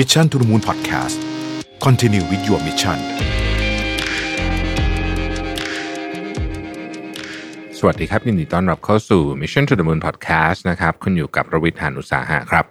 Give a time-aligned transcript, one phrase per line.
[0.00, 1.18] มิชชั่นทุ the Moon Podcast
[1.84, 2.98] Continue with your mission
[7.78, 12.64] สวัสดีครับ ยินดีต้อนรับเข้าสู่ Mission to the Moon Podcast นะครับ คุณอยู่กับระวิทยานุสาหะครับ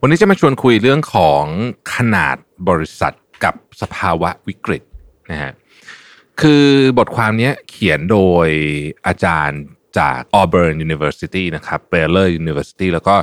[0.00, 1.44] วันนี้จะมาชวนคุยเรื่องของ
[1.94, 2.36] ขนาด
[2.68, 3.14] บริษัท
[3.44, 4.82] กับสภาวะวิกฤต
[5.30, 5.52] นะฮะ
[6.40, 6.66] คือ
[6.98, 8.48] บทความนี้เขียนโดย
[9.06, 9.60] อาจารย์
[9.98, 13.14] จาก Auburn University นะครับ Baylor University แล้วก็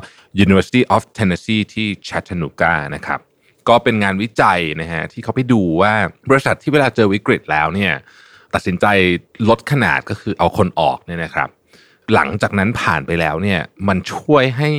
[0.46, 3.22] University of Tennessee ที่ Chattanooga นะครับ
[3.70, 5.94] ก็เป็นงานวิจัยนะฮะที่เขาไปดูว่า
[6.30, 7.94] บริษัทที่เวลาเจอวิกฤตแล้วเนี่ย
[8.54, 8.86] ตัดสินใจ
[9.50, 11.50] ลดขนาดก็คือเอาคนออกเนี่ยนะครับ
[12.14, 14.70] หลังจากนั้นผ่านไปแล้วเนี่ยมันช่วยให้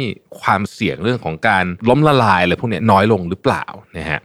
[0.41, 3.64] ความเสี่ยงเรื่องของการล้มละลายอะไรพวกนี้น้อยลงหรือเปล่า
[3.98, 4.20] นะฮะ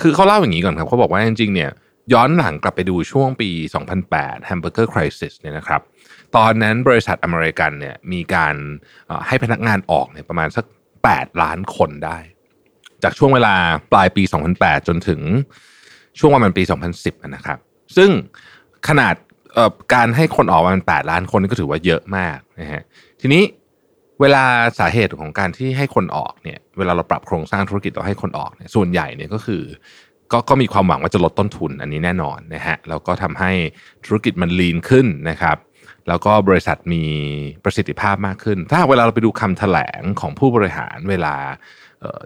[0.00, 1.70] คือเขาเล่าอย่างนี้ก่อนครับเขาบอกว่าจริงๆเนี่ย
[2.12, 3.50] ย้อนหลังกลับไปดูช่วงปี
[3.98, 5.80] 2008 Hamburger Crisis เนี่ยนะครับ
[6.36, 8.54] ตอนนั้นบริษัทอเมริกันเนี่ยมีการ
[9.26, 10.64] ให้พนักงานออกเนี่ยประมาณสัก
[11.02, 12.18] 8 ล้านคนได้
[13.02, 13.54] จากช่วงเวลา
[13.92, 14.22] ปลายปี
[14.56, 15.20] 2008 จนถึง
[16.18, 16.62] ช่วงประมาณปี
[16.96, 17.58] 2010 นะครับ
[17.96, 18.10] ซึ่ง
[18.88, 19.14] ขนาด
[19.94, 22.82] การให้คนออกมาเป็น8ล้านคนก็ถือว่าเยอะมากนะฮะ
[23.20, 23.42] ทีนี้
[24.20, 24.44] เวลา
[24.78, 29.62] สาเหตุของการที่ให้คนออกเนี่ยเวลาเราปรับโครงสร้างธุรกิจเราให้คนออกเนี่ยส่วนใหญ่เนี่ยก็คือ
[30.32, 33.50] ก็ก็มีความหวังว่าจะลดต้นทุนอันนี้แน่นอนนะฮะแล้วก็ทำให้
[34.06, 35.56] ธุรกิจมันลีนขึ้นนะครับ
[36.08, 37.04] แล้วก็บริษัทมี
[37.64, 41.36] ประสิทธิภาพมากขึ้น ถ้าเวลาเราไปดูคำแถลงของผู้บริหารเวลา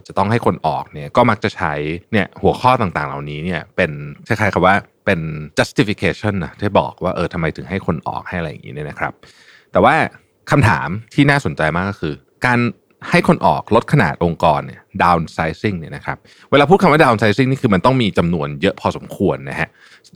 [0.07, 1.73] จะต้องให้คนออกเนี่ยก็มักจะใช้
[2.13, 3.91] เนี่ยหัวข้อต่างๆ เหล่านี้เนี่ยเป็น
[4.27, 5.21] คล้ายๆกับว่าเป็น
[5.59, 9.13] justification นะที่บอกว่าเออทำไมถึงให้คนออกให้อะไรอย่างนี้เนี่ยนะครับ
[9.73, 9.95] แต่ว่า
[10.51, 12.15] คำถามที่น่าสนใจมากก็คือ
[12.47, 12.59] การ
[13.09, 16.17] ให้คนออกลดขนาดองค์กรเนี่ย downsizing เนี่ยนะครับ
[16.51, 19.69] เวลาพูดคำว่า downsizing นี่คือมันต้องมีจำนวนเยอะพอสมควรนะฮะ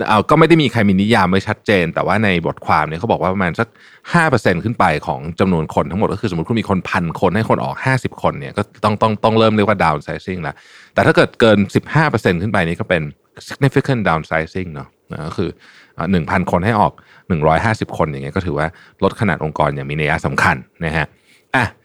[0.09, 3.69] เอาก็ไม่ได้มีใครมีนิยามไม่ชัดเจน แต่ว่าในบทความเนี่ยเขาบอกว่าประมาณสัก
[4.17, 10.55] 5%ขึ้นไปของจำนวนคนทั้งหมดก็คือสมมติคุณมีคนพันคนให้คนออก 50 คนเนี่ยก็ต้องต้องต้องเริ่มเรียกว่า downsizing แล้ว
[10.95, 11.59] แต่ถ้าเกิดเกิน
[12.01, 13.03] 15%ขึ้นไปนี่ก็เป็น
[13.49, 14.89] significant downsizing เนาะ
[15.29, 15.51] ก็คือ
[16.13, 16.93] หนึ่งพันคนให้ออก
[17.45, 18.67] 150 คนอย่างเงี้ยก็ถือว่า
[19.03, 21.07] ลดขนาดองค์กรอย่างมีนัยสำคัญนะฮะ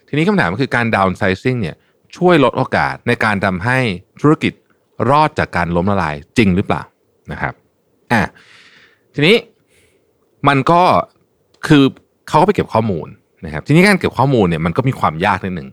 [0.09, 1.75] ทีนี้คำถามก็คือการ downsizing เนี่ย
[2.17, 3.77] ช่วยลดโอกาสในการทำให้
[4.21, 4.53] ธุรกิจ
[5.09, 6.81] รอดจากการล้มละลายจริงหรือเปล่า
[7.31, 7.53] นะครับ
[8.11, 8.21] อะ
[9.15, 9.35] ทีนี้
[10.47, 10.81] มันก็
[11.67, 11.83] คือ
[12.29, 13.07] เขาก็ไปเก็บข้อมูล
[13.45, 15.69] นะครับ ทีนี้การเก็บข้อมูลเนี่ยมันก็มีความยากนิดหนึ่ง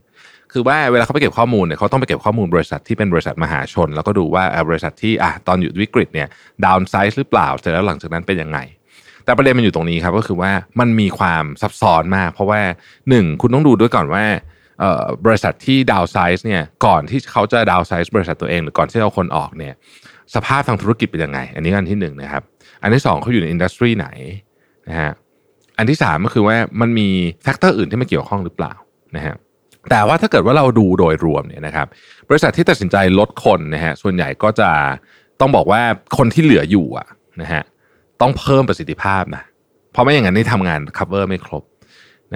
[0.52, 6.28] คือว่าเวลาเขาไปเก็บข้อมูลเนี่ยเขาต้องไปเก็บข้อมูลบริษัทที่เป็นบริษัทมหาชน แล้วก็ดูว่าบริษัทที่อะตอนอยู่วิกฤตเนี่ย
[6.64, 8.58] ดาวน์ไซส์หรือเปล่าเสร็จแล้วหลังจากนั้นเป็นยังไง
[9.26, 12.60] แต่ประเด็นมันอยู่ตรงนี้ครับก็คือว่ามันมีความซับซ้อนมาก เพราะว่า
[13.08, 14.24] หนึ่งคุณต้องดูด้วยก่อนว่า
[15.26, 19.74] บริษัทที่ downsize เนี่ยก่อนที่เขาจะ downsize บริษัทตัวเองหรือก่อนที่เอาคนออกเนี่ย
[20.34, 22.42] สภาพทางธุรกิจเป็นยังไง อันนี้อันที่หนึ่งนะครับ
[22.82, 24.08] อันที่สองเขาอยู่ใน industry ไหน
[24.88, 25.12] นะฮะ
[25.78, 27.08] อันที่สามก็คือว่ามันมี
[27.42, 28.72] factor อื่นที่มาเกี่ยวข้องหรือเปล่า
[29.16, 29.34] นะฮะ
[29.90, 31.86] แต่ว่าถ้าเกิดว่าเราดูโดยรวมเนี่ยนะครับ
[32.28, 34.70] บริษัทที่ตัดสินใจลดคนนะฮะส่วนใหญ่ก็จะ
[35.40, 35.80] ต้องบอกว่า
[36.16, 37.08] คนที่เหลืออยู่อะ
[37.42, 37.62] นะฮะ
[38.20, 39.42] ต้องเพิ่มประสิทธิภาพนะ
[39.92, 41.64] เพราะไม่อย่างนั้นนี่ทำงาน cover ไม่ครบ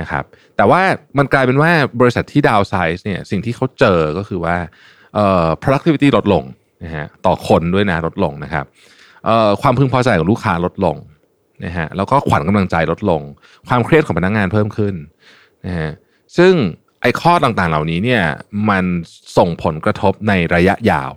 [0.00, 0.24] นะครับ
[0.56, 0.82] แต่ว่า
[1.18, 1.70] มันกลายเป็นว่า
[2.00, 4.56] บริษัทที่ดาวไซส์เนี่ยสิ่งที่เขาเจอก็คือว่า
[5.14, 6.44] เอ่อ productivity ลดลง
[6.84, 8.64] นะฮะต่อคนด้วยนะลดลงนะครับ
[9.24, 10.96] เอ่อความพึงพอใจของลูกค้าลดลง
[11.64, 13.22] นะฮะแล้วก็ขวัญกำลังใจลดลง
[13.68, 14.94] ความเครียดของพนักงงานเพิ่มขึ้น
[15.66, 15.90] นะฮะ
[16.38, 16.54] ซึ่ง
[17.02, 18.22] ไอ้ข้อต่างๆเหล่านี้เนี่ย
[18.70, 18.84] มัน
[19.36, 21.10] ส่งผลกระทบในระยะยาว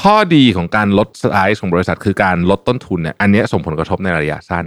[0.00, 4.66] ข้อดีของการลดไซส์ของบริษัทคือการลดต้นทุนเนี่ยอันนี้ส่งผลกระทบในระยะสั้น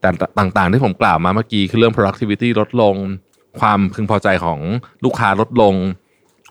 [0.00, 0.08] แต่
[0.38, 2.94] ต่างๆที่ผมกล่าวมาเมื่อกี้คือเรื่อง productivity ลดลง
[3.60, 4.58] ความพึงพอใจของ
[5.04, 5.74] ลูกค้าลดลง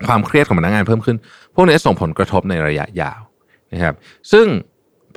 [0.07, 1.17] ความเครียดของพนักงานเพิ่มขึ้น
[1.55, 3.21] พวกนี้ส่งผลกระทบในระยะยาว
[3.73, 3.95] นะครับ
[4.31, 4.47] ซึ่ง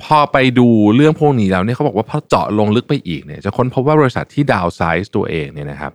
[0.03, 5.91] พอไปดูเรื่องพวกนี้แล้วเนี่ยเขาบอกว่าพอเจาะลงลึกไปอีกเนี่ยจะค้นพบว่าบริษัทที่ downsize ตัวเองเนี่ยนะครับ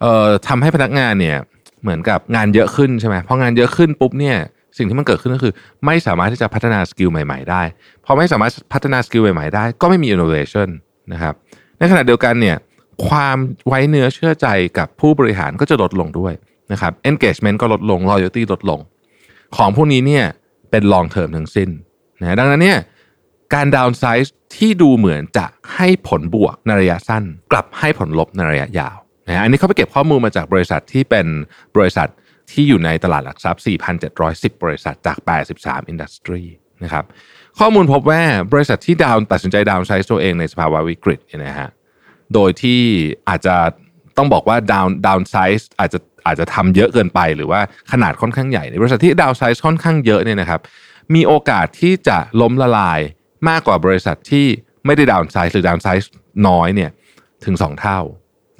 [0.00, 1.36] เอ่อทำให้พนักงานเนี่ย
[1.82, 4.36] เหมือนกับงานเยอะขึ้นใช่ไหมพองานเยอะขึ้นปุ๊บเนี่ย
[4.76, 5.54] สิ่งที่มันเกิดขึ้นก็คือ
[5.86, 7.62] ไม่สามารถที่จะพัฒนา skill ใหม่ ๆ ได้
[8.04, 10.68] พอไม่สามารถพัฒนาสกิลใหม่ ๆ ได้ ก็ไม่มี innovation
[11.12, 11.34] นะครับ
[11.78, 12.56] ในขณะเดียวกันเนี่ย
[13.06, 13.36] ความ
[13.68, 14.46] ไว้เนื้อเชื่อใจ
[14.78, 16.32] กับผู้บริหารก็จะลดลงด้วย
[16.72, 18.80] นะครับ engagement ก็ลดลง loyalty ลดลง
[19.56, 20.24] ของพวกนี้เนี่ย
[20.70, 21.68] เป็น long term ทั้งสิ้น
[22.20, 22.78] นะดังนั้นเนี่ย
[23.54, 28.96] การ downsize ที่ดูเหมือนจะให้ผลบวกในระยะสั้น กลับให้ผลลบในระยะยาว
[29.26, 31.26] นะอันนี้เขาไปเก็บข้อมูลมาจากบริษัทที่เป็น
[31.76, 32.08] บริษัท
[32.52, 33.62] ที่อยู่ในตลาดหลักทรัพย์
[34.12, 35.18] 4,710 บริษัทจาก
[35.50, 36.42] 83 industry
[36.84, 37.04] นะครับ
[37.58, 41.70] ข้อมูลพบว่าบริษัทที่ down ตัดสินใจ downsize ตัวเองในสภาวะวิกฤตเนี่ยนะฮะ
[42.34, 42.80] โดยที่
[43.28, 43.56] อาจจะ
[44.16, 47.60] ต้องบอกว่า down downsize อาจจะอาจจะทำเยอะเกินไปหรือว่า
[47.92, 50.60] ขนาดค่อนข้างใหญ่ในบริษัทที่ downsize ค่อนข้างเยอะเนี่ยนะครับ
[51.14, 53.00] มีโอกาสที่จะล้มละลาย
[53.48, 54.46] มากกว่าบริษัทที่
[54.86, 56.10] ไม่ได้ downsize หรือ downsize
[56.48, 56.90] น้อยเนี่ย
[57.44, 58.00] ถึง 2 เท่า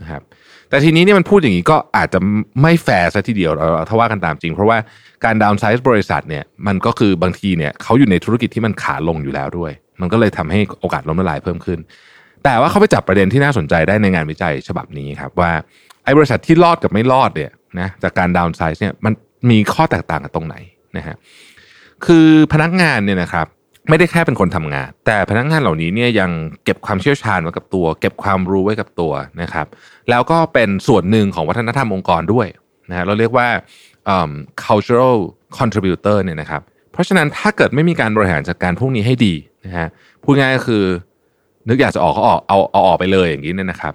[0.00, 0.22] นะครับ
[0.70, 2.18] แต่ทีนี้เนี่ยมันพูดอย่างนี้ก็อาจจะ
[2.62, 4.78] ไม่แฟร์ซะทีเดียวเราถ้าว่ากันตามจริง เพราะว่า
[5.24, 11.78] การ downsize บริษัทเนี่ยมันก็คือบางทีเนี่ยเขาอยู่ในธุรกิจที่มันขาลงอยู่แล้วด้วย มันก็เลยทำให้โอกาสล้มละลายเพิ่มขึ้น
[12.44, 15.52] แต่ว่าเขาไปจับประเด็นที่น่าสนใจได้ในงานวิจัยฉบับนี้ครับว่า
[16.04, 17.50] ไอ้บริษัทที่รอดกับไม่รอดเนี่ย
[17.80, 19.12] นะจากการ downsize เนี่ยมัน
[19.50, 20.56] มีข้อแตกต่างกันตรงไหน
[20.96, 21.16] นะฮะ
[22.06, 23.46] คือพนักงานเนี่ยนะครับ
[23.90, 26.30] ไม่ได้แค่เป็นคนทำงาน แต่พนักงานเหล่านี้เนี่ยยัง
[26.64, 29.66] เก็บความเชี่ยวชาญไว้กับตัว เก็บความรู้ไว้กับตัวนะครับ
[30.10, 32.46] แล้วก็เป็นส่วนหนึ่งของวัฒนธรรมองค์กรด้วย
[32.88, 33.48] นะเราเรียกว่า
[34.64, 35.16] cultural
[35.58, 39.34] contributor เนี่ยนะครับ เพราะฉะนั้นถ้าเกิดไม่มีการบริหารจัดการพวกนี้ให้ดี
[39.64, 39.88] นะฮะ
[40.24, 40.84] พูดง่ายก็คือ
[41.68, 43.94] นึกอยากจะออกก็ออกเอาเอาออกไปเลยอย่างนี้เนี่ยนะครับ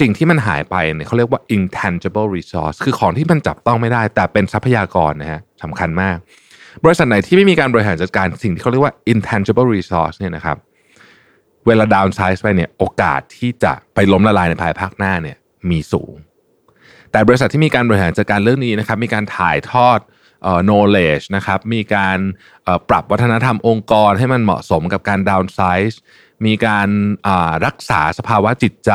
[0.00, 6.16] สิ่งที่มันหายไปเนี่ยเขาเรียกว่า intangible resource คือของที่มันจับต้องไม่ได้ แต่เป็นทรัพยากรนะฮะสำคัญมาก
[6.84, 10.56] บริษัทไหนที่ไม่มีการบริหารจัดการสิ่งที่เขาเรียกว่า intangible resource เนี่ยนะครับ
[11.66, 15.36] เวลา downsize ไปเนี่ยโอกาสที่จะไปล้มละลายในภายภาคหน้าเนี่ย
[15.70, 16.14] มีสูง
[17.12, 19.98] แต่บริษัทที่มีการบริหารจัดการเรื่องนี้นะครับ มีการถ่ายทอด
[20.42, 22.18] เอ่อ knowledge นะครับ มีการ
[22.88, 25.96] ปรับวัฒนธรรมองค์กรให้มันเหมาะสมกับการ downsize
[26.46, 26.88] มีการ
[27.66, 28.92] รักษาสภาวะจิตใจ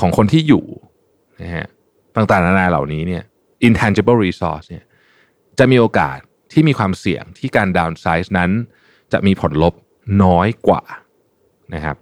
[0.00, 0.64] ของคนที่อยู่
[1.42, 1.68] นะฮะ
[2.16, 3.22] ต่างๆนานาเหล่านี้เนี่ย
[3.68, 4.84] intangible resource เนี่ย
[5.58, 6.18] จะมีโอกาส
[6.52, 8.50] ที่มีความเสี่ยงที่การ downsize นั้น
[9.12, 9.74] จะมีผลลบ
[10.22, 10.82] น้อยกว่า
[11.74, 11.96] นะครับ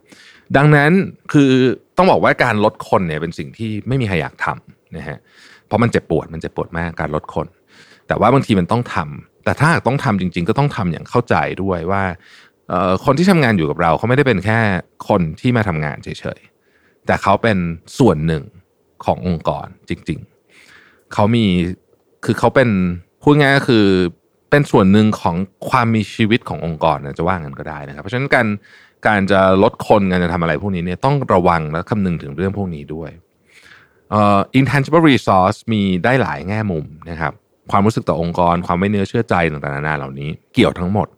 [0.57, 0.93] ดังนั้น
[1.33, 1.53] คือ
[1.97, 5.19] ต้องบอกว่าการลดคนเนี่ยเป็นสิ่งที่ไม่มีใครอยากทำนะฮะ
[5.67, 7.47] เพราะมันเจ็บปวดมันเจ็บปวดมากการลดคน
[8.09, 12.03] แต่ว่าบางทีมันต้องทำแต่ถ้าหากต้องทำจริง ๆ ก็ต้องทำอย่างเข้าใจด้วยว่า
[13.05, 14.59] คนที่ทำงานอยู่กับเราเขาไม่ได้เป็นแค่
[15.09, 16.09] คนที่มาทำงานเฉ
[16.39, 17.59] ยๆแต่เขาเป็น
[17.99, 18.43] ส่วนหนึ่ง
[19.05, 20.21] ขององค์กรจริง
[20.67, 21.47] ๆเขามี
[22.25, 22.69] คือเขาเป็น
[23.23, 23.85] พูดง่ายก็คือ
[24.53, 25.37] เป็นส่วนหนึ่งของ
[25.71, 28.47] ความมีชีวิตขององค์กรนะจะว่างันก็ได้นะครับ เพราะฉะนั้นการ
[29.07, 33.11] การจะลดคนการจะทำอะไรพวกนี้เนี่ยต้องระวังและคำนึงถึงเรื่องพวกนี้ด้วย
[34.11, 37.33] เอ่อ intangible resource มีได้หลายแง่มุมนะครับ
[37.71, 41.09] ความรู้สึกต่อองค์กร ความไม่เนื้อเชื่อใจต่างๆนานาเหล่านี้ เกี่ยวทั้งหมด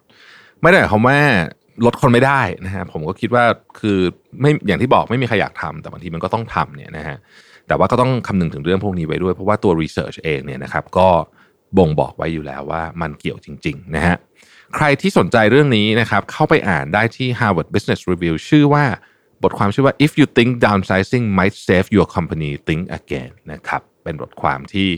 [0.60, 1.18] ไม่ได้หมายความว่า
[1.84, 3.44] ลดคนไม่ได้นะฮะผมก็คิดว่า
[3.80, 3.98] คือ
[4.40, 7.16] ไม่อย่างที่บอกไม่มีใครอยากทำแต่บางทีมันก็ต้องทำเนี่ยนะฮะ
[7.68, 11.08] แต่ว่าก็ต้องคำนึงถึงเรื่องพวกนี้ไว้ด้วย เพราะว่าตัว research เองเนี่ยนะครับก็
[11.78, 14.16] บ่งบอกไว้อยู่แล้วว่ามันเกี่ยวจริงๆนะฮะ
[14.74, 18.84] ใครที่สนใจเรื่องนี้นะครับเข้าไปอ่านได้ที่ Harvard Business Review ชื่อว่า
[19.42, 24.88] บทความชื่อว่า if you think downsizing might save your company think again นะครับเป็นบทความที่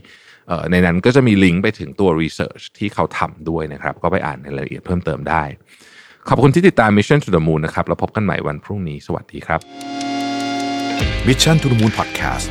[0.70, 5.43] ในนั้นก็จะมีลิงก์ไปถึงตัว research ที่เขาทำด้วยนะครับ ก็ไปอ่านในรายละเอียดเพิ่มเติมได้
[6.28, 9.61] ขอบคุณที่ติดตาม Mission to the Moon นะครับแล้วพบกันใหม่วันพรุ่งนี้ สวัสดีครับ
[11.28, 12.49] Mission to the Moon Podcast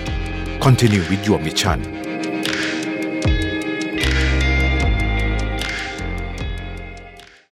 [0.66, 2.05] Continue with your mission